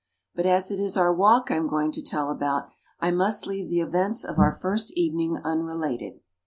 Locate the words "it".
0.71-0.79